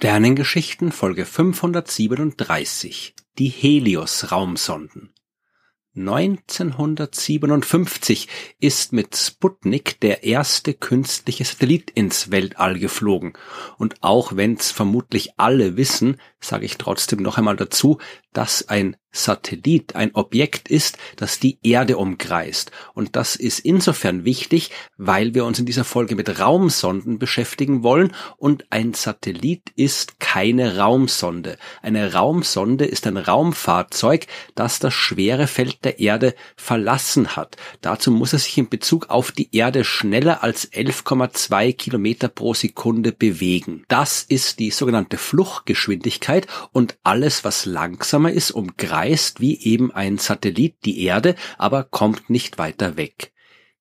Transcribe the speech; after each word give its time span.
Sternengeschichten 0.00 0.92
Folge 0.92 1.26
537 1.26 3.14
Die 3.36 3.48
Helios-Raumsonden 3.48 5.12
1957 5.94 8.28
ist 8.60 8.94
mit 8.94 9.14
Sputnik 9.14 10.00
der 10.00 10.22
erste 10.22 10.72
künstliche 10.72 11.44
Satellit 11.44 11.90
ins 11.90 12.30
Weltall 12.30 12.78
geflogen. 12.78 13.34
Und 13.76 13.96
auch 14.00 14.36
wenn's 14.36 14.70
vermutlich 14.70 15.32
alle 15.36 15.76
wissen, 15.76 16.16
sage 16.40 16.64
ich 16.64 16.78
trotzdem 16.78 17.20
noch 17.20 17.36
einmal 17.36 17.56
dazu, 17.56 17.98
dass 18.32 18.68
ein 18.68 18.96
Satellit 19.12 19.96
ein 19.96 20.14
Objekt 20.14 20.68
ist, 20.68 20.96
das 21.16 21.40
die 21.40 21.58
Erde 21.62 21.96
umkreist. 21.96 22.70
Und 22.94 23.16
das 23.16 23.34
ist 23.34 23.58
insofern 23.58 24.24
wichtig, 24.24 24.70
weil 24.96 25.34
wir 25.34 25.44
uns 25.44 25.58
in 25.58 25.66
dieser 25.66 25.84
Folge 25.84 26.14
mit 26.14 26.38
Raumsonden 26.38 27.18
beschäftigen 27.18 27.82
wollen 27.82 28.14
und 28.36 28.66
ein 28.70 28.94
Satellit 28.94 29.70
ist 29.74 30.20
keine 30.20 30.78
Raumsonde. 30.78 31.58
Eine 31.82 32.12
Raumsonde 32.12 32.84
ist 32.84 33.06
ein 33.06 33.16
Raumfahrzeug, 33.16 34.26
das 34.54 34.78
das 34.78 34.94
schwere 34.94 35.48
Feld 35.48 35.84
der 35.84 35.98
Erde 35.98 36.34
verlassen 36.56 37.34
hat. 37.34 37.56
Dazu 37.80 38.12
muss 38.12 38.32
es 38.32 38.44
sich 38.44 38.58
in 38.58 38.68
Bezug 38.68 39.10
auf 39.10 39.32
die 39.32 39.54
Erde 39.54 39.82
schneller 39.84 40.44
als 40.44 40.72
11,2 40.72 41.72
Kilometer 41.72 42.28
pro 42.28 42.54
Sekunde 42.54 43.10
bewegen. 43.10 43.84
Das 43.88 44.22
ist 44.22 44.60
die 44.60 44.70
sogenannte 44.70 45.18
Fluchtgeschwindigkeit 45.18 46.46
und 46.72 46.96
alles, 47.02 47.42
was 47.44 47.66
langsamer 48.20 48.32
ist, 48.32 48.50
umkreist 48.50 49.40
wie 49.40 49.58
eben 49.62 49.92
ein 49.92 50.18
Satellit 50.18 50.84
die 50.84 51.02
Erde, 51.04 51.34
aber 51.58 51.84
kommt 51.84 52.28
nicht 52.28 52.58
weiter 52.58 52.96
weg. 52.96 53.32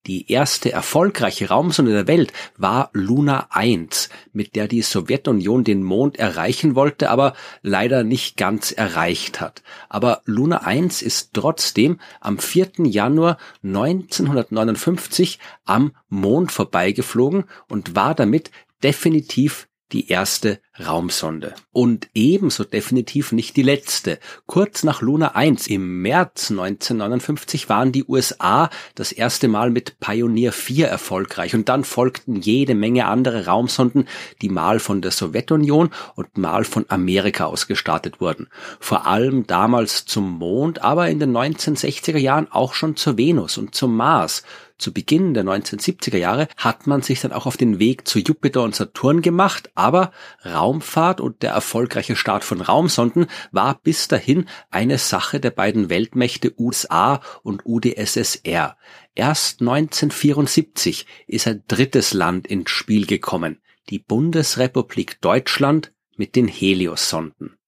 Die 0.07 0.31
erste 0.31 0.71
erfolgreiche 0.71 1.49
Raumsonde 1.49 1.91
der 1.91 2.07
Welt 2.07 2.31
war 2.57 2.89
Luna 2.93 3.47
1, 3.49 4.07
mit 4.31 4.55
der 4.55 4.69
die 4.69 4.81
Sowjetunion 4.81 5.65
den 5.65 5.83
Mond 5.83 6.17
erreichen 6.17 6.73
wollte, 6.73 7.09
aber 7.09 7.33
leider 7.63 8.05
nicht 8.05 8.37
ganz 8.37 8.71
erreicht 8.71 9.41
hat. 9.41 9.61
Aber 9.89 10.21
Luna 10.23 10.59
1 10.59 11.01
ist 11.01 11.33
trotzdem 11.33 11.99
am 12.21 12.39
4. 12.39 12.85
Januar 12.85 13.37
1959 13.61 15.37
am 15.65 15.91
Mond 16.07 16.53
vorbeigeflogen 16.53 17.43
und 17.67 17.93
war 17.93 18.15
damit 18.15 18.51
definitiv 18.81 19.67
die 19.91 20.09
erste 20.09 20.59
Raumsonde. 20.79 21.55
Und 21.71 22.07
ebenso 22.13 22.63
definitiv 22.63 23.31
nicht 23.31 23.57
die 23.57 23.63
letzte. 23.63 24.19
Kurz 24.45 24.83
nach 24.83 25.01
Luna 25.01 25.35
1 25.35 25.67
im 25.67 26.01
März 26.01 26.51
1959 26.51 27.69
waren 27.69 27.91
die 27.91 28.05
USA 28.05 28.69
das 28.95 29.11
erste 29.11 29.47
Mal 29.47 29.71
mit 29.71 29.99
Pioneer 29.99 30.51
4 30.51 30.87
erfolgreich 30.87 31.55
und 31.55 31.69
dann 31.69 31.83
folgten 31.83 32.35
jede 32.35 32.75
Menge 32.75 33.05
andere 33.05 33.45
Raumsonden, 33.45 34.07
die 34.41 34.49
mal 34.49 34.79
von 34.79 35.01
der 35.01 35.11
Sowjetunion 35.11 35.89
und 36.15 36.37
mal 36.37 36.63
von 36.63 36.85
Amerika 36.89 37.45
aus 37.45 37.67
gestartet 37.67 38.21
wurden. 38.21 38.47
Vor 38.79 39.07
allem 39.07 39.47
damals 39.47 40.05
zum 40.05 40.37
Mond, 40.37 40.81
aber 40.81 41.09
in 41.09 41.19
den 41.19 41.35
1960er 41.35 42.17
Jahren 42.17 42.47
auch 42.51 42.73
schon 42.73 42.95
zur 42.95 43.17
Venus 43.17 43.57
und 43.57 43.75
zum 43.75 43.95
Mars. 43.95 44.43
Zu 44.79 44.93
Beginn 44.93 45.33
der 45.33 45.43
1970er 45.43 46.17
Jahre 46.17 46.47
hat 46.55 46.87
man 46.87 47.01
sich 47.01 47.19
dann 47.19 47.33
auch 47.33 47.45
auf 47.45 47.57
den 47.57 47.79
Weg 47.79 48.07
zu 48.07 48.17
Jupiter 48.17 48.63
und 48.63 48.73
Saturn 48.73 49.21
gemacht, 49.21 49.69
aber 49.75 50.13
Raumfahrt 50.45 51.19
und 51.19 51.43
der 51.43 51.51
erfolgreiche 51.51 52.15
Start 52.15 52.45
von 52.45 52.61
Raumsonden 52.61 53.27
war 53.51 53.77
bis 53.81 54.07
dahin 54.07 54.45
eine 54.71 54.97
Sache 54.97 55.41
der 55.41 55.51
beiden 55.51 55.89
Weltmächte 55.89 56.53
USA 56.57 57.19
und 57.43 57.63
UdSSR. 57.65 58.77
Erst 59.15 59.59
1974 59.59 61.05
ist 61.27 61.45
ein 61.45 61.61
drittes 61.67 62.13
Land 62.13 62.47
ins 62.47 62.69
Spiel 62.69 63.05
gekommen, 63.05 63.59
die 63.89 63.99
Bundesrepublik 63.99 65.19
Deutschland 65.19 65.91
mit 66.15 66.37
den 66.37 66.47
Helios-Sonden. 66.47 67.58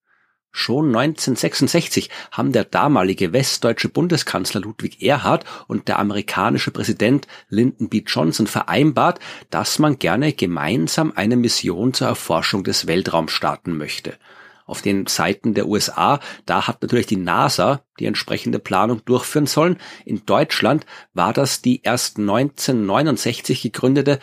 Schon 0.52 0.88
1966 0.88 2.10
haben 2.32 2.52
der 2.52 2.66
damalige 2.66 3.32
westdeutsche 3.32 3.88
Bundeskanzler 3.88 4.62
Ludwig 4.62 5.02
Erhard 5.02 5.46
und 5.68 5.88
der 5.88 5.98
amerikanische 5.98 6.72
Präsident 6.72 7.28
Lyndon 7.48 7.88
B. 7.88 8.04
Johnson 8.06 8.48
vereinbart, 8.48 9.20
dass 9.50 9.80
man 9.80 9.98
gerne 9.98 10.34
gemeinsam 10.34 11.14
eine 11.16 11.38
Mission 11.38 11.94
zur 11.94 12.08
Erforschung 12.08 12.64
des 12.66 12.86
Weltraums 12.86 13.32
starten 13.32 13.78
möchte. 13.78 14.18
Auf 14.66 14.82
den 14.82 15.08
Seiten 15.08 15.54
der 15.54 15.68
USA, 15.68 16.20
da 16.46 16.68
hat 16.68 16.82
natürlich 16.82 17.08
die 17.08 17.18
NASA 17.18 17.82
die 18.00 18.06
entsprechende 18.06 18.60
Planung 18.60 19.04
durchführen 19.06 19.48
sollen. 19.48 19.78
In 20.06 20.26
Deutschland 20.26 20.86
war 21.14 21.34
das 21.34 21.62
die 21.62 21.82
erst 21.84 22.20
1969 22.20 23.62
gegründete 23.62 24.20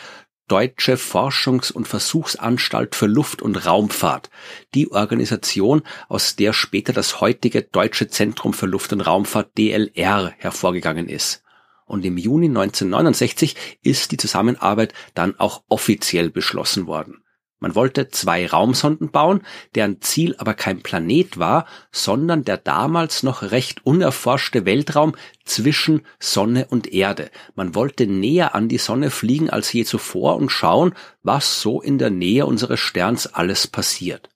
Deutsche 0.48 0.96
Forschungs- 0.96 1.70
und 1.70 1.86
Versuchsanstalt 1.86 2.94
für 2.94 3.06
Luft- 3.06 3.42
und 3.42 3.66
Raumfahrt, 3.66 4.30
die 4.74 4.90
Organisation, 4.90 5.82
aus 6.08 6.36
der 6.36 6.52
später 6.52 6.92
das 6.92 7.20
heutige 7.20 7.62
Deutsche 7.62 8.08
Zentrum 8.08 8.54
für 8.54 8.66
Luft- 8.66 8.92
und 8.92 9.02
Raumfahrt 9.02 9.56
DLR 9.56 10.32
hervorgegangen 10.38 11.08
ist. 11.08 11.42
Und 11.84 12.04
im 12.04 12.18
Juni 12.18 12.46
1969 12.46 13.56
ist 13.82 14.10
die 14.12 14.16
Zusammenarbeit 14.16 14.92
dann 15.14 15.38
auch 15.38 15.62
offiziell 15.68 16.30
beschlossen 16.30 16.86
worden. 16.86 17.22
Man 17.60 17.74
wollte 17.74 18.08
zwei 18.08 18.46
Raumsonden 18.46 19.10
bauen, 19.10 19.42
deren 19.74 20.00
Ziel 20.00 20.36
aber 20.38 20.54
kein 20.54 20.82
Planet 20.82 21.38
war, 21.38 21.66
sondern 21.90 22.44
der 22.44 22.56
damals 22.56 23.22
noch 23.22 23.42
recht 23.42 23.84
unerforschte 23.84 24.64
Weltraum 24.64 25.16
zwischen 25.44 26.06
Sonne 26.20 26.66
und 26.70 26.92
Erde. 26.92 27.30
Man 27.56 27.74
wollte 27.74 28.06
näher 28.06 28.54
an 28.54 28.68
die 28.68 28.78
Sonne 28.78 29.10
fliegen 29.10 29.50
als 29.50 29.72
je 29.72 29.84
zuvor 29.84 30.36
und 30.36 30.50
schauen, 30.50 30.94
was 31.22 31.60
so 31.60 31.80
in 31.80 31.98
der 31.98 32.10
Nähe 32.10 32.46
unseres 32.46 32.80
Sterns 32.80 33.26
alles 33.26 33.66
passiert. 33.66 34.28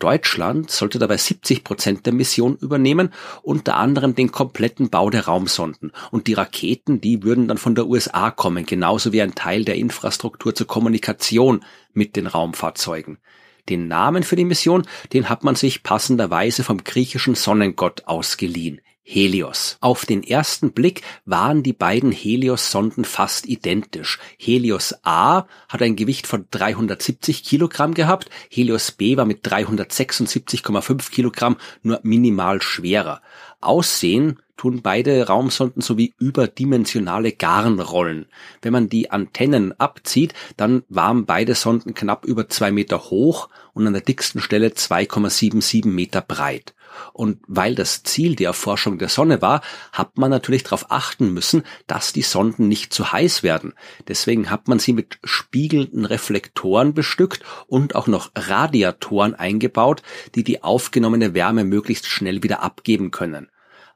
Deutschland 0.00 0.70
sollte 0.70 0.98
dabei 0.98 1.16
70 1.16 1.62
Prozent 1.62 2.06
der 2.06 2.12
Mission 2.12 2.56
übernehmen, 2.56 3.12
unter 3.42 3.76
anderem 3.76 4.16
den 4.16 4.32
kompletten 4.32 4.90
Bau 4.90 5.10
der 5.10 5.26
Raumsonden. 5.26 5.92
Und 6.10 6.26
die 6.26 6.32
Raketen, 6.34 7.00
die 7.00 7.22
würden 7.22 7.46
dann 7.46 7.58
von 7.58 7.76
der 7.76 7.86
USA 7.86 8.32
kommen, 8.32 8.66
genauso 8.66 9.12
wie 9.12 9.22
ein 9.22 9.36
Teil 9.36 9.64
der 9.64 9.76
Infrastruktur 9.76 10.54
zur 10.54 10.66
Kommunikation 10.66 11.64
mit 11.92 12.16
den 12.16 12.26
Raumfahrzeugen. 12.26 13.18
Den 13.68 13.86
Namen 13.86 14.24
für 14.24 14.36
die 14.36 14.44
Mission, 14.44 14.86
den 15.12 15.28
hat 15.28 15.44
man 15.44 15.54
sich 15.54 15.84
passenderweise 15.84 16.64
vom 16.64 16.82
griechischen 16.82 17.36
Sonnengott 17.36 18.02
ausgeliehen. 18.06 18.80
Helios. 19.02 19.76
Auf 19.80 20.06
den 20.06 20.22
ersten 20.22 20.72
Blick 20.72 21.02
waren 21.24 21.62
die 21.62 21.72
beiden 21.72 22.12
Helios-Sonden 22.12 23.04
fast 23.04 23.46
identisch. 23.46 24.18
Helios 24.38 24.94
A 25.02 25.46
hat 25.68 25.82
ein 25.82 25.96
Gewicht 25.96 26.26
von 26.26 26.46
370 26.50 27.42
Kilogramm 27.42 27.94
gehabt, 27.94 28.30
Helios 28.50 28.92
B 28.92 29.16
war 29.16 29.24
mit 29.24 29.44
376,5 29.44 31.10
Kilogramm 31.10 31.56
nur 31.82 32.00
minimal 32.02 32.62
schwerer. 32.62 33.20
Aussehen 33.60 34.38
tun 34.60 34.82
beide 34.82 35.26
Raumsonden 35.26 35.80
sowie 35.80 36.12
überdimensionale 36.18 37.32
Garnrollen. 37.32 38.26
Wenn 38.60 38.74
man 38.74 38.90
die 38.90 39.10
Antennen 39.10 39.72
abzieht, 39.80 40.34
dann 40.58 40.82
waren 40.90 41.24
beide 41.24 41.54
Sonden 41.54 41.94
knapp 41.94 42.26
über 42.26 42.48
zwei 42.50 42.70
Meter 42.70 43.04
hoch 43.04 43.48
und 43.72 43.86
an 43.86 43.94
der 43.94 44.02
dicksten 44.02 44.42
Stelle 44.42 44.68
2,77 44.68 45.86
Meter 45.88 46.20
breit. 46.20 46.74
Und 47.12 47.38
weil 47.46 47.74
das 47.74 48.02
Ziel 48.02 48.36
die 48.36 48.44
Erforschung 48.44 48.98
der 48.98 49.08
Sonne 49.08 49.42
war, 49.42 49.62
hat 49.92 50.18
man 50.18 50.30
natürlich 50.30 50.62
darauf 50.62 50.90
achten 50.90 51.32
müssen, 51.32 51.64
dass 51.86 52.12
die 52.12 52.22
Sonden 52.22 52.68
nicht 52.68 52.92
zu 52.92 53.12
heiß 53.12 53.42
werden. 53.42 53.74
Deswegen 54.08 54.50
hat 54.50 54.68
man 54.68 54.78
sie 54.78 54.92
mit 54.92 55.18
spiegelnden 55.24 56.04
Reflektoren 56.04 56.94
bestückt 56.94 57.42
und 57.66 57.94
auch 57.94 58.06
noch 58.06 58.30
Radiatoren 58.34 59.34
eingebaut, 59.34 60.02
die 60.34 60.44
die 60.44 60.62
aufgenommene 60.62 61.34
Wärme 61.34 61.64
möglichst 61.64 62.06
schnell 62.06 62.42
wieder 62.42 62.62
abgeben 62.62 63.10
können. 63.10 63.50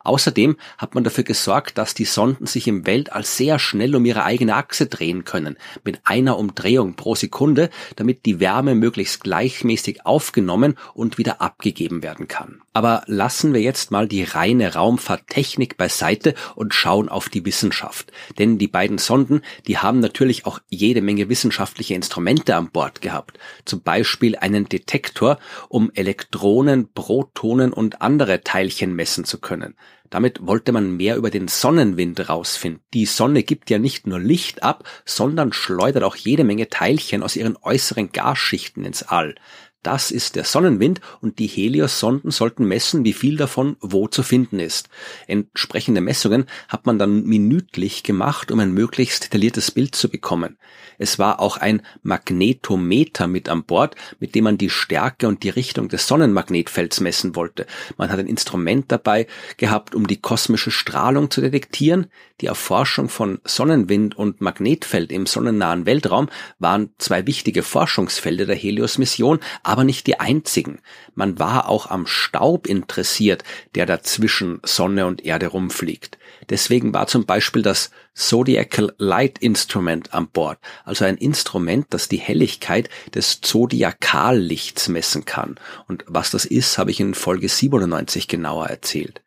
Außerdem 0.05 0.57
hat 0.79 0.95
man 0.95 1.03
dafür 1.03 1.25
gesorgt, 1.25 1.79
dass 1.79 1.95
die 1.95 2.05
Sonden 2.05 2.47
sich 2.47 2.69
im 2.69 2.87
Weltall 2.87 3.25
sehr 3.25 3.59
schnell 3.59 3.97
um 3.97 4.05
ihre 4.05 4.25
eigene 4.25 4.55
Achse 4.55 4.87
drehen 4.87 5.25
können, 5.25 5.57
mit 5.83 6.01
einer 6.05 6.39
Umdrehung 6.39 6.95
pro 6.95 7.15
Sekunde, 7.15 7.71
damit 7.97 8.27
die 8.27 8.39
Wärme 8.39 8.75
möglichst 8.75 9.25
gleichmäßig 9.25 10.05
aufgenommen 10.05 10.77
und 10.93 11.19
wieder 11.19 11.41
abgegeben 11.41 12.03
werden 12.03 12.29
kann. 12.29 12.61
Aber 12.75 13.03
lassen 13.07 13.55
wir 13.55 13.63
jetzt 13.63 13.91
mal 13.93 14.07
die 14.07 14.25
reine 14.25 14.75
Raumfahrttechnik 14.75 15.77
beiseite 15.77 16.35
und 16.55 16.75
schauen 16.75 17.09
auf 17.09 17.29
die 17.29 17.45
Wissenschaft. 17.47 18.13
Denn 18.39 18.59
die 18.59 18.69
beiden 18.69 18.99
Sonden, 18.99 19.41
die 19.67 19.79
haben 19.79 20.01
natürlich 20.01 20.45
auch 20.45 20.59
jede 20.69 21.01
Menge 21.01 21.29
wissenschaftliche 21.29 21.95
Instrumente 21.95 22.57
an 22.57 22.71
Bord 22.71 23.01
gehabt. 23.01 23.39
Zum 23.65 23.81
Beispiel 23.81 24.37
einen 24.37 24.69
Detektor, 24.69 25.39
um 25.69 25.91
Elektronen, 25.95 26.93
Protonen 26.93 27.73
und 27.73 28.03
andere 28.03 28.43
Teilchen 28.43 28.95
messen 28.95 29.25
zu 29.25 29.39
können. 29.39 29.77
Damit 30.11 30.47
wollte 30.47 30.73
man 30.73 30.97
mehr 30.97 31.17
über 31.17 31.31
den 31.31 31.49
Sonnenwind 31.49 32.29
rausfinden. 32.29 32.83
Die 32.93 33.07
Sonne 33.07 33.43
gibt 33.43 33.71
ja 33.71 33.79
nicht 33.79 34.07
nur 34.07 34.21
Licht 34.21 34.63
ab, 34.63 34.85
sondern 35.05 35.53
schleudert 35.53 36.05
auch 36.05 36.17
jede 36.17 36.45
Menge 36.45 36.69
Teilchen 36.69 37.23
aus 37.23 37.37
ihren 37.37 37.57
äußeren 37.57 38.13
Gasschichten 38.13 38.85
ins 38.85 39.03
All. 39.03 39.35
Das 39.85 40.11
ist 40.11 40.35
der 40.35 40.45
Sonnenwind 40.45 41.03
und 41.21 41.39
die 41.39 41.47
Helios-Sonden 41.47 42.31
sollten 42.31 42.65
messen, 42.65 43.05
wie 43.05 43.13
viel 43.13 43.37
davon 43.37 43.77
wo 43.81 44.09
zu 44.09 44.23
finden 44.23 44.59
ist. 44.59 44.89
Entsprechende 45.27 46.01
Messungen 46.01 46.47
hat 46.69 46.87
man 46.87 46.99
dann 46.99 47.25
minütlich 47.25 48.03
gemacht, 48.03 48.51
um 48.51 48.61
ein 48.61 48.73
möglichst 48.73 49.25
detailliertes 49.25 49.71
Bild 49.71 49.95
zu 49.95 50.09
bekommen. 50.09 50.57
Es 50.99 51.19
war 51.19 51.41
auch 51.41 51.59
ein 51.59 51.83
Magnetometer 52.03 53.27
mit 53.27 53.49
an 53.49 53.65
Bord, 53.65 53.95
mit 54.21 54.35
dem 54.35 54.45
man 54.45 54.59
die 54.59 54.71
Stärke 54.71 55.29
und 55.29 55.43
die 55.43 55.51
Richtung 55.51 55.89
des 55.89 56.07
Sonnenmagnetfelds 56.07 57.01
messen 57.01 57.37
wollte. 57.37 57.67
Man 57.99 58.11
hat 58.11 58.19
ein 58.19 58.27
Instrument 58.27 58.91
dabei 58.91 59.27
gehabt, 59.57 59.95
um 59.95 60.07
die 60.07 60.21
kosmische 60.21 60.71
Strahlung 60.71 61.31
zu 61.31 61.41
detektieren. 61.41 62.07
Die 62.41 62.47
Erforschung 62.47 63.09
von 63.09 63.39
Sonnenwind 63.45 64.17
und 64.17 64.41
Magnetfeld 64.41 65.13
im 65.13 65.27
sonnennahen 65.27 65.87
Weltraum 65.87 66.29
waren 66.59 66.91
zwei 66.99 67.27
wichtige 67.27 67.63
Forschungsfelder 67.63 68.47
der 68.47 68.57
Helios-Mission, 68.57 69.41
aber 69.75 69.83
nicht 69.83 70.07
die 70.07 70.21
einzigen. 70.21 70.79
Man 71.17 71.41
war 71.41 71.69
auch 71.69 71.91
am 71.91 72.07
Staub 72.07 72.69
interessiert, 72.69 73.43
der 73.75 73.87
dazwischen 73.87 74.61
Sonne 74.63 75.05
und 75.07 75.25
Erde 75.25 75.49
rumfliegt. 75.49 76.17
Deswegen 76.49 76.95
war 76.95 77.09
zum 77.09 77.27
Beispiel 77.27 77.63
das 77.63 77.91
Zodiacal 78.15 78.95
Light 78.99 79.39
Instrument 79.39 80.15
an 80.15 80.29
Bord, 80.29 80.61
also 80.85 81.05
ein 81.05 81.17
Instrument, 81.17 81.87
das 81.91 82.07
die 82.07 82.19
Helligkeit 82.19 82.89
des 83.15 83.41
Zodiakallichts 83.41 84.89
messen 84.89 85.25
kann. 85.25 85.57
Und 85.89 86.05
was 86.07 86.31
das 86.31 86.45
ist, 86.45 86.79
habe 86.79 86.93
ich 86.93 87.01
in 87.01 87.15
Folge 87.15 87.49
97 87.49 88.29
genauer 88.29 88.67
erzählt. 88.67 89.24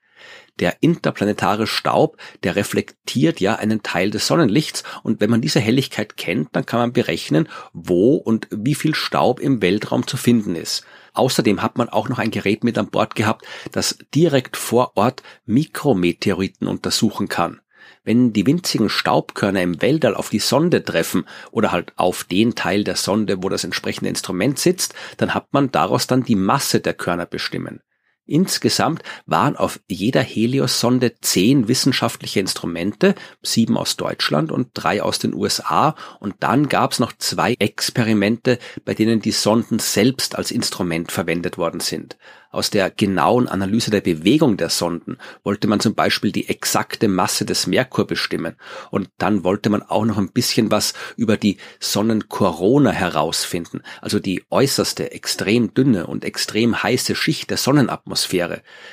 Der 0.59 0.77
interplanetare 0.81 1.67
Staub, 1.67 2.17
der 2.43 2.55
reflektiert 2.55 3.39
ja 3.39 3.55
einen 3.55 3.83
Teil 3.83 4.09
des 4.09 4.27
Sonnenlichts 4.27 4.83
und 5.03 5.21
wenn 5.21 5.29
man 5.29 5.41
diese 5.41 5.59
Helligkeit 5.59 6.17
kennt, 6.17 6.49
dann 6.53 6.65
kann 6.65 6.79
man 6.79 6.93
berechnen, 6.93 7.47
wo 7.73 8.15
und 8.15 8.47
wie 8.51 8.75
viel 8.75 8.95
Staub 8.95 9.39
im 9.39 9.61
Weltraum 9.61 10.07
zu 10.07 10.17
finden 10.17 10.55
ist. 10.55 10.83
Außerdem 11.13 11.61
hat 11.61 11.77
man 11.77 11.89
auch 11.89 12.09
noch 12.09 12.19
ein 12.19 12.31
Gerät 12.31 12.63
mit 12.63 12.77
an 12.77 12.89
Bord 12.89 13.15
gehabt, 13.15 13.45
das 13.71 13.97
direkt 14.13 14.57
vor 14.57 14.93
Ort 14.95 15.23
Mikrometeoriten 15.45 16.67
untersuchen 16.67 17.27
kann. 17.27 17.61
Wenn 18.03 18.31
die 18.33 18.45
winzigen 18.45 18.89
Staubkörner 18.89 19.61
im 19.61 19.81
Weltall 19.81 20.15
auf 20.15 20.29
die 20.29 20.39
Sonde 20.39 20.83
treffen 20.83 21.25
oder 21.51 21.71
halt 21.71 21.93
auf 21.97 22.23
den 22.23 22.55
Teil 22.55 22.83
der 22.83 22.95
Sonde, 22.95 23.43
wo 23.43 23.49
das 23.49 23.63
entsprechende 23.63 24.09
Instrument 24.09 24.59
sitzt, 24.59 24.93
dann 25.17 25.33
hat 25.33 25.51
man 25.51 25.71
daraus 25.71 26.07
dann 26.07 26.23
die 26.23 26.35
Masse 26.35 26.79
der 26.79 26.93
Körner 26.93 27.25
bestimmen. 27.25 27.81
Insgesamt 28.27 29.03
waren 29.25 29.55
auf 29.55 29.79
jeder 29.87 30.21
Helios-Sonde 30.21 31.15
zehn 31.21 31.69
wissenschaftliche 31.69 32.41
Instrumente, 32.41 33.15
sieben 33.41 33.77
aus 33.77 33.95
Deutschland 33.95 34.51
und 34.51 34.69
drei 34.73 35.01
aus 35.01 35.17
den 35.17 35.33
USA, 35.33 35.95
und 36.19 36.35
dann 36.41 36.67
gab 36.67 36.91
es 36.91 36.99
noch 36.99 37.13
zwei 37.17 37.55
Experimente, 37.57 38.59
bei 38.83 38.93
denen 38.93 39.21
die 39.21 39.31
Sonden 39.31 39.79
selbst 39.79 40.35
als 40.35 40.51
Instrument 40.51 41.11
verwendet 41.11 41.57
worden 41.57 41.79
sind. 41.79 42.17
Aus 42.49 42.69
der 42.69 42.89
genauen 42.89 43.47
Analyse 43.47 43.91
der 43.91 44.01
Bewegung 44.01 44.57
der 44.57 44.69
Sonden 44.69 45.17
wollte 45.43 45.67
man 45.67 45.79
zum 45.79 45.95
Beispiel 45.95 46.31
die 46.31 46.47
exakte 46.49 47.07
Masse 47.07 47.45
des 47.45 47.67
Merkur 47.67 48.07
bestimmen 48.07 48.55
und 48.89 49.09
dann 49.17 49.43
wollte 49.43 49.69
man 49.69 49.83
auch 49.83 50.05
noch 50.05 50.17
ein 50.17 50.31
bisschen 50.31 50.71
was 50.71 50.93
über 51.17 51.37
die 51.37 51.57
Sonnenkorona 51.79 52.91
herausfinden, 52.91 53.81
also 54.01 54.19
die 54.19 54.43
äußerste, 54.49 55.11
extrem 55.11 55.73
dünne 55.73 56.07
und 56.07 56.23
extrem 56.23 56.81
heiße 56.81 57.15
Schicht 57.15 57.49
der 57.49 57.57
Sonnenatmosphäre. 57.57 58.16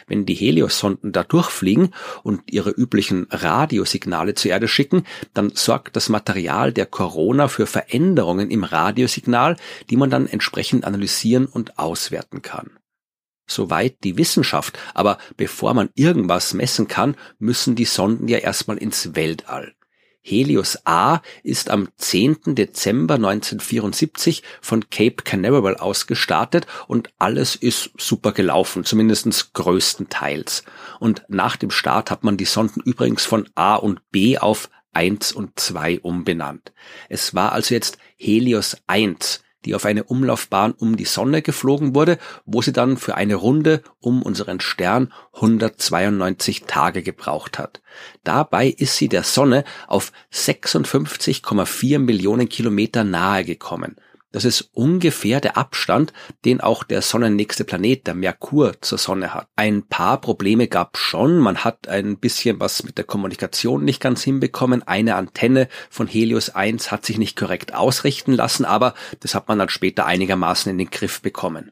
Wenn 0.07 0.27
die 0.27 0.35
Helios-Sonden 0.35 1.13
da 1.13 1.25
durchfliegen 1.25 1.91
und 2.23 2.43
ihre 2.51 2.71
üblichen 2.71 3.27
Radiosignale 3.31 4.35
zur 4.35 4.51
Erde 4.51 4.69
schicken, 4.69 5.05
dann 5.33 5.51
sorgt 5.51 5.97
das 5.97 6.09
Material 6.09 6.73
der 6.73 6.87
Corona 6.87 7.49
für 7.49 7.67
Veränderungen 7.67 8.51
im 8.51 8.65
Radiosignal, 8.65 9.57
die 9.91 9.97
man 9.97 10.11
dann 10.11 10.27
entsprechend 10.27 10.85
analysieren 10.85 11.47
und 11.47 11.79
auswerten 11.79 12.43
kann. 12.43 12.71
Soweit 13.47 14.03
die 14.05 14.17
Wissenschaft, 14.17 14.79
aber 14.95 15.19
bevor 15.37 15.75
man 15.75 15.91
irgendwas 15.95 16.55
messen 16.55 16.89
kann, 16.89 17.17
müssen 17.39 17.75
die 17.75 17.85
Sonden 17.85 18.29
ja 18.29 18.39
erstmal 18.39 18.79
ins 18.79 19.15
Weltall. 19.15 19.75
Helios 20.27 20.79
A 20.87 21.21
ist 21.43 21.69
am 21.69 21.89
10. 21.99 22.55
Dezember 22.55 23.17
1974 23.17 24.43
von 24.63 24.89
Cape 24.89 25.23
Canaveral 25.23 25.77
aus 25.77 26.07
gestartet 26.07 26.67
und 26.89 27.11
alles 27.19 27.57
ist 27.57 27.91
super 27.99 28.33
gelaufen, 28.33 28.85
zumindest 28.85 29.53
größtenteils. 29.53 30.65
Und 30.99 31.25
nach 31.29 31.57
dem 31.57 31.71
Start 31.71 32.11
hat 32.11 32.25
man 32.25 32.39
die 32.39 32.47
Sonden 32.47 32.81
übrigens 32.81 33.27
von 33.27 33.51
A 33.55 33.75
und 33.75 34.01
B 34.11 34.39
auf 34.39 34.71
1 34.95 35.33
und 35.33 35.61
2 35.61 36.01
umbenannt. 36.01 36.73
Es 37.11 37.35
war 37.35 37.53
also 37.53 37.75
jetzt 37.75 37.99
Helios 38.17 38.79
1, 38.87 39.44
die 39.65 39.75
auf 39.75 39.85
eine 39.85 40.05
Umlaufbahn 40.05 40.73
um 40.73 40.97
die 40.97 41.05
Sonne 41.05 41.43
geflogen 41.43 41.95
wurde, 41.95 42.19
wo 42.45 42.63
sie 42.63 42.73
dann 42.73 42.97
für 42.97 43.15
eine 43.15 43.35
Runde 43.35 43.83
um 44.01 44.23
unseren 44.23 44.61
Stern 44.61 45.13
192 45.35 46.65
Tage 46.65 47.03
gebraucht 47.03 47.59
hat. 47.59 47.83
Dabei 48.23 48.69
ist 48.69 48.97
sie 48.97 49.09
der 49.09 49.23
Sonne 49.23 49.65
auf 49.87 50.13
56,4 50.33 51.99
Millionen 51.99 52.49
Kilometer 52.49 53.05
nahe 53.05 53.45
gekommen. 53.45 53.97
Das 54.35 54.45
ist 54.45 54.71
ungefähr 54.73 55.41
der 55.41 55.57
Abstand, 55.57 56.13
den 56.45 56.61
auch 56.61 56.83
der 56.83 57.03
sonnennächste 57.03 57.63
Planet, 57.63 58.09
der 58.09 58.15
Merkur, 58.15 58.73
zur 58.81 58.99
Sonne 58.99 59.33
hat. 59.33 59.47
Ein 59.55 59.85
paar 59.85 60.21
Probleme 60.21 60.67
gab 60.67 60.97
schon. 60.97 61.39
Man 61.39 61.59
hat 61.59 61.87
ein 61.87 62.17
bisschen 62.17 62.59
was 62.59 62.83
mit 62.83 62.99
der 62.99 63.05
Kommunikation 63.05 63.85
nicht 63.85 64.01
ganz 64.01 64.25
hinbekommen. 64.25 64.83
Eine 64.83 65.15
Antenne 65.15 65.69
von 65.89 66.09
Helios 66.09 66.51
1 66.51 66.91
hat 66.91 67.07
sich 67.07 67.17
nicht 67.17 67.37
korrekt 67.37 67.75
ausrichten 67.75 68.33
lassen, 68.33 68.65
aber 68.65 68.95
das 69.21 69.37
hat 69.37 69.47
man 69.47 69.61
dann 69.61 69.69
später 69.69 70.05
einigermaßen 70.05 70.69
in 70.69 70.79
den 70.79 70.91
Griff 70.91 71.23
bekommen. 71.23 71.71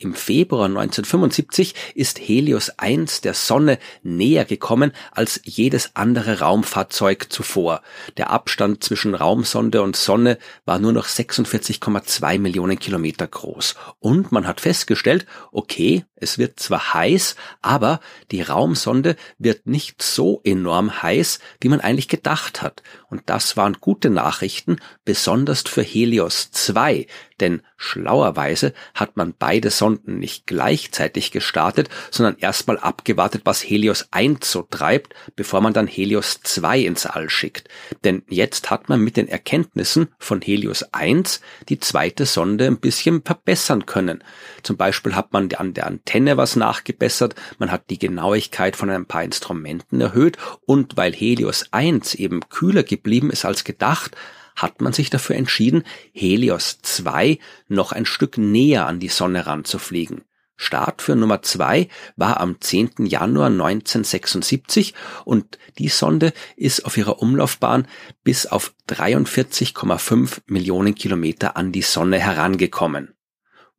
Im 0.00 0.14
Februar 0.14 0.66
1975 0.66 1.74
ist 1.96 2.20
Helios 2.20 2.70
1 2.78 3.20
der 3.20 3.34
Sonne 3.34 3.80
näher 4.04 4.44
gekommen 4.44 4.92
als 5.10 5.40
jedes 5.42 5.96
andere 5.96 6.38
Raumfahrzeug 6.38 7.32
zuvor. 7.32 7.82
Der 8.16 8.30
Abstand 8.30 8.84
zwischen 8.84 9.16
Raumsonde 9.16 9.82
und 9.82 9.96
Sonne 9.96 10.38
war 10.64 10.78
nur 10.78 10.92
noch 10.92 11.08
46,2 11.08 12.38
Millionen 12.38 12.78
Kilometer 12.78 13.26
groß. 13.26 13.74
Und 13.98 14.30
man 14.30 14.46
hat 14.46 14.60
festgestellt, 14.60 15.26
okay, 15.50 16.04
es 16.14 16.38
wird 16.38 16.60
zwar 16.60 16.94
heiß, 16.94 17.34
aber 17.60 17.98
die 18.30 18.42
Raumsonde 18.42 19.16
wird 19.38 19.66
nicht 19.66 20.00
so 20.00 20.40
enorm 20.44 21.02
heiß, 21.02 21.40
wie 21.60 21.68
man 21.68 21.80
eigentlich 21.80 22.08
gedacht 22.08 22.62
hat. 22.62 22.84
Und 23.10 23.22
das 23.26 23.56
waren 23.56 23.78
gute 23.80 24.10
Nachrichten, 24.10 24.76
besonders 25.04 25.62
für 25.62 25.82
Helios 25.82 26.52
2, 26.52 27.06
denn 27.40 27.62
schlauerweise 27.76 28.72
hat 28.94 29.16
man 29.16 29.34
beide 29.38 29.70
Sonden 29.70 30.18
nicht 30.18 30.46
gleichzeitig 30.46 31.30
gestartet, 31.30 31.88
sondern 32.10 32.36
erstmal 32.38 32.78
abgewartet, 32.78 33.42
was 33.44 33.62
Helios 33.62 34.08
1 34.10 34.50
so 34.50 34.62
treibt, 34.62 35.14
bevor 35.36 35.60
man 35.60 35.72
dann 35.72 35.86
Helios 35.86 36.40
2 36.42 36.80
ins 36.80 37.06
All 37.06 37.30
schickt. 37.30 37.68
Denn 38.04 38.22
jetzt 38.28 38.70
hat 38.70 38.88
man 38.88 39.00
mit 39.00 39.16
den 39.16 39.28
Erkenntnissen 39.28 40.08
von 40.18 40.40
Helios 40.40 40.82
1 40.92 41.40
die 41.68 41.78
zweite 41.78 42.26
Sonde 42.26 42.66
ein 42.66 42.78
bisschen 42.78 43.22
verbessern 43.22 43.86
können. 43.86 44.22
Zum 44.62 44.76
Beispiel 44.76 45.14
hat 45.14 45.32
man 45.32 45.52
an 45.54 45.74
der 45.74 45.86
Antenne 45.86 46.36
was 46.36 46.56
nachgebessert, 46.56 47.34
man 47.58 47.70
hat 47.70 47.90
die 47.90 47.98
Genauigkeit 47.98 48.76
von 48.76 48.90
ein 48.90 49.06
paar 49.06 49.22
Instrumenten 49.22 50.00
erhöht 50.00 50.36
und 50.66 50.96
weil 50.96 51.12
Helios 51.12 51.66
1 51.70 52.14
eben 52.14 52.48
kühler 52.48 52.82
geblieben 52.82 53.30
ist 53.30 53.44
als 53.44 53.64
gedacht, 53.64 54.16
hat 54.62 54.80
man 54.80 54.92
sich 54.92 55.10
dafür 55.10 55.36
entschieden, 55.36 55.84
Helios 56.12 56.78
2 56.82 57.38
noch 57.68 57.92
ein 57.92 58.06
Stück 58.06 58.38
näher 58.38 58.86
an 58.86 59.00
die 59.00 59.08
Sonne 59.08 59.46
ranzufliegen. 59.46 60.22
Start 60.60 61.02
für 61.02 61.14
Nummer 61.14 61.40
2 61.40 61.88
war 62.16 62.40
am 62.40 62.60
10. 62.60 63.06
Januar 63.06 63.46
1976 63.46 64.92
und 65.24 65.56
die 65.78 65.88
Sonde 65.88 66.32
ist 66.56 66.84
auf 66.84 66.96
ihrer 66.96 67.22
Umlaufbahn 67.22 67.86
bis 68.24 68.46
auf 68.46 68.74
43,5 68.88 70.40
Millionen 70.46 70.96
Kilometer 70.96 71.56
an 71.56 71.70
die 71.70 71.82
Sonne 71.82 72.18
herangekommen. 72.18 73.14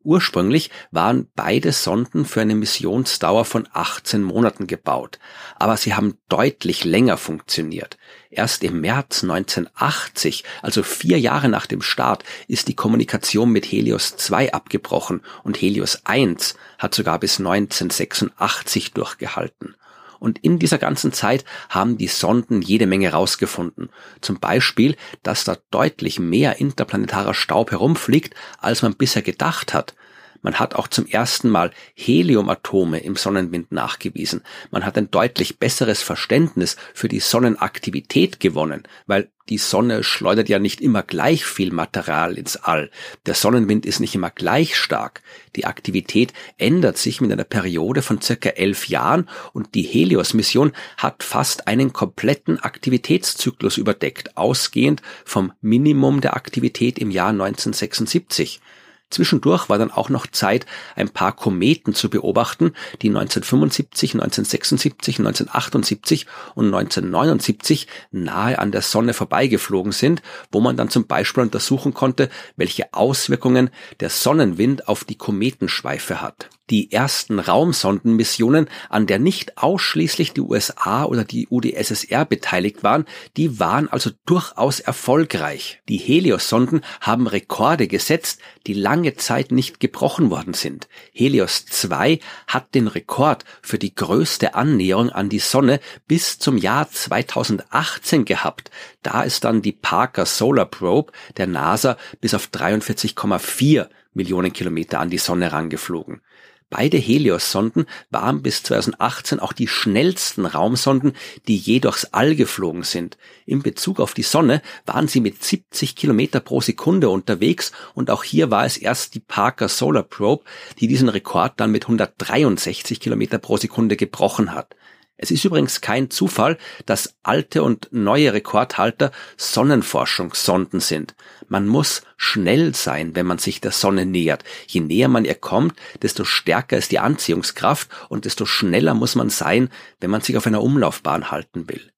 Ursprünglich 0.02 0.72
waren 0.92 1.28
beide 1.36 1.74
Sonden 1.74 2.24
für 2.24 2.40
eine 2.40 2.56
Missionsdauer 2.56 3.44
von 3.44 3.68
18 3.74 4.24
Monaten 4.24 4.66
gebaut, 4.66 5.20
aber 5.58 5.76
sie 5.76 5.94
haben 5.94 6.18
deutlich 6.30 6.86
länger 6.86 7.18
funktioniert. 7.18 7.98
Erst 8.30 8.64
im 8.64 8.80
März 8.80 9.24
1980, 9.24 10.46
also 10.62 10.84
vier 10.84 11.20
Jahre 11.20 11.50
nach 11.50 11.66
dem 11.66 11.82
Start, 11.82 12.24
ist 12.48 12.70
die 12.70 12.76
Kommunikation 12.76 13.52
mit 13.52 13.66
Helios 13.66 14.16
2 14.16 14.54
abgebrochen 14.54 15.22
und 15.44 15.62
Helios 15.62 16.06
1 16.06 16.56
hat 16.78 16.96
sogar 16.96 17.20
bis 17.20 17.40
1986 17.40 18.94
durchgehalten. 18.94 19.76
Und 20.20 20.40
in 20.40 20.60
dieser 20.60 20.78
ganzen 20.78 21.14
Zeit 21.14 21.46
haben 21.70 21.98
die 21.98 22.08
Sonden 22.08 22.62
jede 22.62 22.86
Menge 22.86 23.12
rausgefunden. 23.12 23.90
Zum 24.22 24.40
Beispiel, 24.40 24.96
dass 25.24 25.44
da 25.44 25.58
deutlich 25.72 26.20
mehr 26.20 26.60
interplanetarer 26.60 27.34
Staub 27.34 27.72
herumfliegt, 27.72 28.36
als 28.60 28.82
man 28.82 28.96
bisher 28.96 29.22
gedacht 29.22 29.74
hat. 29.74 29.96
Man 30.42 30.56
hat 30.56 30.76
auch 30.76 30.88
zum 30.88 31.06
ersten 31.06 31.50
Mal 31.50 31.72
Heliumatome 31.96 33.00
im 33.00 33.16
Sonnenwind 33.16 33.72
nachgewiesen. 33.72 34.42
Man 34.72 34.86
hat 34.86 34.98
ein 34.98 35.12
deutlich 35.12 35.60
besseres 35.60 36.02
Verständnis 36.02 36.78
für 36.94 37.08
die 37.08 37.20
Sonnenaktivität 37.20 38.40
gewonnen, 38.40 38.84
weil 39.06 39.30
die 39.50 39.58
Sonne 39.58 40.04
schleudert 40.04 40.48
ja 40.48 40.60
nicht 40.60 40.80
immer 40.80 41.02
gleich 41.02 41.44
viel 41.44 41.72
Material 41.72 42.38
ins 42.38 42.56
All. 42.56 42.92
Der 43.26 43.34
Sonnenwind 43.34 43.86
ist 43.86 44.00
nicht 44.00 44.14
immer 44.14 44.30
gleich 44.30 44.76
stark. 44.76 45.24
Die 45.56 45.66
Aktivität 45.66 46.34
ändert 46.60 47.00
sich 47.00 47.20
mit 47.20 47.32
einer 47.32 47.44
Periode 47.44 48.04
von 48.04 48.22
circa 48.22 48.50
elf 48.50 48.88
Jahren 48.88 49.28
und 49.52 49.74
die 49.74 49.82
Helios-Mission 49.82 50.72
hat 50.98 51.24
fast 51.24 51.68
einen 51.68 51.94
kompletten 51.94 52.60
Aktivitätszyklus 52.60 53.78
überdeckt, 53.78 54.38
ausgehend 54.38 55.02
vom 55.26 55.52
Minimum 55.62 56.22
der 56.22 56.36
Aktivität 56.36 57.00
im 57.00 57.10
Jahr 57.10 57.30
1976. 57.30 58.62
Zwischendurch 59.10 59.70
war 59.70 59.78
dann 59.78 59.92
auch 59.92 60.10
noch 60.10 60.28
Zeit, 60.28 60.66
ein 60.96 61.10
paar 61.10 61.36
Kometen 61.36 61.94
zu 61.94 62.10
beobachten, 62.10 62.74
die 63.02 63.10
1975, 63.10 64.14
1976, 64.14 65.20
1978 65.20 66.26
und 66.56 66.66
1979 66.68 67.88
nahe 68.12 68.60
an 68.60 68.72
der 68.72 68.82
Sonne 68.82 69.14
vorbeigeflogen 69.14 69.92
sind, 69.92 70.22
wo 70.52 70.60
man 70.60 70.78
dann 70.78 70.90
zum 70.90 71.08
Beispiel 71.08 71.44
untersuchen 71.44 71.94
konnte, 71.94 72.30
welche 72.56 72.94
Auswirkungen 72.94 73.70
der 74.00 74.10
Sonnenwind 74.10 74.88
auf 74.88 75.04
die 75.04 75.18
Kometenschweife 75.18 76.22
hat 76.22 76.50
die 76.70 76.92
ersten 76.92 77.40
Raumsondenmissionen, 77.40 78.68
an 78.90 79.08
der 79.08 79.20
nicht 79.20 79.58
ausschließlich 79.58 80.34
die 80.34 80.42
USA 80.42 81.06
oder 81.06 81.24
die 81.24 81.48
UdSSR 81.50 82.26
beteiligt 82.26 82.84
waren, 82.84 83.06
die 83.38 83.60
waren 83.60 83.90
also 83.90 84.12
durchaus 84.26 84.80
erfolgreich. 84.80 85.82
Die 85.90 85.98
Helios-Sonden 85.98 86.82
haben 87.02 87.28
Rekorde 87.28 87.88
gesetzt, 87.88 88.42
die 88.68 88.74
lange 88.74 89.16
Zeit 89.16 89.52
nicht 89.52 89.80
gebrochen 89.80 90.30
worden 90.30 90.54
sind. 90.54 90.88
Helios 91.14 91.66
2 91.66 92.20
hat 92.48 92.76
den 92.76 92.88
Rekord 92.88 93.46
für 93.62 93.80
die 93.80 93.96
größte 93.96 94.56
Annäherung 94.56 95.10
an 95.10 95.30
die 95.30 95.40
Sonne 95.40 95.80
bis 96.08 96.40
zum 96.40 96.58
Jahr 96.58 96.90
2018 96.90 98.26
gehabt. 98.26 98.72
Da 99.02 99.24
ist 99.24 99.44
dann 99.44 99.62
die 99.62 99.72
Parker 99.72 100.26
Solar 100.26 100.66
Probe 100.66 101.12
der 101.38 101.48
NASA 101.48 101.98
bis 102.22 102.34
auf 102.34 102.48
43,4 102.48 103.88
Millionen 104.14 104.54
Kilometer 104.54 105.00
an 105.00 105.10
die 105.10 105.18
Sonne 105.18 105.52
rangeflogen. 105.52 106.22
Beide 106.70 106.98
Helios-Sonden 106.98 107.88
waren 108.12 108.44
bis 108.44 108.62
2018 108.62 109.40
auch 109.40 109.54
die 109.54 109.68
schnellsten 109.68 110.46
Raumsonden, 110.46 111.14
die 111.48 111.58
je 111.58 111.80
durchs 111.80 112.06
All 112.06 112.36
geflogen 112.36 112.84
sind. 112.84 113.18
In 113.48 113.64
Bezug 113.64 114.00
auf 114.00 114.14
die 114.14 114.24
Sonne 114.24 114.62
waren 114.86 115.08
sie 115.08 115.20
mit 115.20 115.44
70 115.44 115.96
Kilometer 115.96 116.40
pro 116.40 116.62
Sekunde 116.62 117.10
unterwegs 117.10 117.72
und 117.96 118.12
auch 118.12 118.24
hier 118.24 118.52
war 118.52 118.66
es 118.66 118.78
erst 118.78 119.16
die 119.16 119.20
Parker 119.20 119.68
Solar 119.68 120.04
Probe, 120.04 120.44
die 120.80 120.88
diesen 120.88 121.10
Rekord 121.10 121.54
dann 121.58 121.72
mit 121.72 121.86
163 121.86 123.00
Kilometer 123.00 123.40
pro 123.40 123.58
Sekunde 123.58 123.96
gebrochen 123.96 124.54
hat. 124.54 124.76
Es 125.22 125.32
ist 125.32 125.44
übrigens 125.44 125.82
kein 125.82 126.10
Zufall, 126.10 126.58
dass 126.86 127.16
alte 127.24 127.62
und 127.62 127.90
neue 127.92 128.32
Rekordhalter 128.32 129.12
Sonnenforschungssonden 129.36 130.80
sind. 130.80 131.14
Man 131.50 131.68
muss 131.68 132.04
schnell 132.16 132.74
sein, 132.74 133.16
wenn 133.16 133.26
man 133.26 133.38
sich 133.38 133.60
der 133.60 133.72
Sonne 133.72 134.06
nähert. 134.06 134.46
Je 134.68 134.80
näher 134.80 135.10
man 135.10 135.26
ihr 135.26 135.36
kommt, 135.36 135.76
desto 136.02 136.24
stärker 136.24 136.78
ist 136.78 136.92
die 136.92 137.00
Anziehungskraft 137.00 137.90
und 138.08 138.24
desto 138.24 138.46
schneller 138.46 138.94
muss 138.94 139.16
man 139.16 139.30
sein, 139.30 139.70
wenn 140.00 140.10
man 140.10 140.22
sich 140.22 140.38
auf 140.38 140.48
einer 140.48 140.64
Umlaufbahn 140.64 141.32
halten 141.32 141.68
will. 141.68 141.92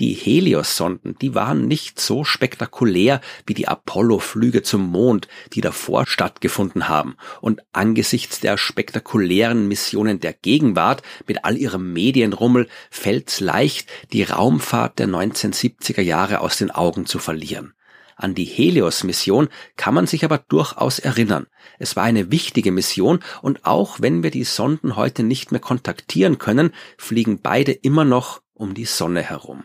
Die 0.00 0.12
Helios-Sonden, 0.12 1.16
die 1.20 1.36
waren 1.36 1.68
nicht 1.68 2.00
so 2.00 2.24
spektakulär 2.24 3.20
wie 3.46 3.54
die 3.54 3.68
Apollo-Flüge 3.68 4.64
zum 4.64 4.90
Mond, 4.90 5.28
die 5.52 5.60
davor 5.60 6.06
stattgefunden 6.08 6.88
haben. 6.88 7.16
Und 7.40 7.62
angesichts 7.72 8.40
der 8.40 8.56
spektakulären 8.58 9.68
Missionen 9.68 10.18
der 10.18 10.32
Gegenwart 10.32 11.02
mit 11.28 11.44
all 11.44 11.56
ihrem 11.56 11.92
Medienrummel 11.92 12.66
fällt's 12.90 13.38
leicht, 13.38 13.88
die 14.12 14.24
Raumfahrt 14.24 14.98
der 14.98 15.06
1970er 15.06 16.02
Jahre 16.02 16.40
aus 16.40 16.58
den 16.58 16.72
Augen 16.72 17.06
zu 17.06 17.20
verlieren. 17.20 17.74
An 18.16 18.34
die 18.34 18.44
Helios-Mission 18.44 19.48
kann 19.76 19.94
man 19.94 20.06
sich 20.06 20.24
aber 20.24 20.38
durchaus 20.38 20.98
erinnern. 20.98 21.46
Es 21.78 21.96
war 21.96 22.04
eine 22.04 22.30
wichtige 22.30 22.72
Mission 22.72 23.20
und 23.42 23.64
auch 23.64 24.00
wenn 24.00 24.22
wir 24.22 24.30
die 24.30 24.44
Sonden 24.44 24.96
heute 24.96 25.22
nicht 25.22 25.52
mehr 25.52 25.60
kontaktieren 25.60 26.38
können, 26.38 26.72
fliegen 26.96 27.40
beide 27.40 27.72
immer 27.72 28.04
noch 28.04 28.43
um 28.54 28.74
die 28.74 28.84
Sonne 28.84 29.22
herum. 29.22 29.64